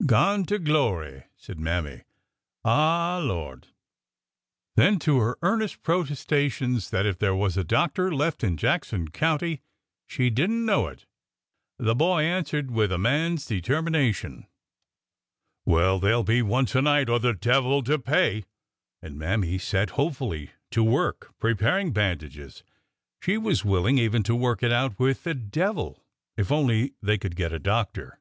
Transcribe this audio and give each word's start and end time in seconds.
i" 0.00 0.04
Gone 0.06 0.44
to 0.46 0.58
glory!" 0.58 1.26
said 1.36 1.60
Mammy." 1.60 2.02
Ah 2.64 3.20
h, 3.20 3.24
Lord!" 3.24 3.68
Then 4.76 4.98
to 4.98 5.18
her 5.20 5.38
earnest 5.42 5.80
protestations 5.84 6.90
that 6.90 7.06
if 7.06 7.20
there 7.20 7.36
was 7.36 7.56
a 7.56 7.62
< 7.64 7.64
doctor 7.64 8.12
left 8.12 8.42
in 8.42 8.56
Jackson 8.56 9.06
County 9.08 9.62
she 10.08 10.28
did 10.28 10.50
n't 10.50 10.64
know 10.64 10.88
it, 10.88 11.06
the 11.78 11.94
boy 11.94 12.22
answered 12.24 12.72
with 12.72 12.90
a 12.90 12.98
man's 12.98 13.46
determination:" 13.46 14.48
Well, 15.64 16.00
there 16.00 16.16
'll 16.16 16.24
be 16.24 16.42
one 16.42 16.66
to 16.66 16.82
night, 16.82 17.08
or 17.08 17.20
the 17.20 17.32
devil 17.32 17.80
to 17.84 17.96
pay!" 17.96 18.42
And 19.02 19.16
Mammy 19.16 19.56
set 19.56 19.90
hopefully 19.90 20.50
to 20.72 20.82
work 20.82 21.32
preparing 21.38 21.92
bandages. 21.92 22.64
She 23.22 23.38
was 23.38 23.64
willing 23.64 23.98
even 23.98 24.24
to 24.24 24.34
work 24.34 24.64
it 24.64 24.72
out 24.72 24.98
with 24.98 25.22
the 25.22 25.34
devil 25.34 26.04
if 26.36 26.50
only 26.50 26.94
they 27.00 27.18
could 27.18 27.36
get 27.36 27.52
a 27.52 27.60
doctor. 27.60 28.18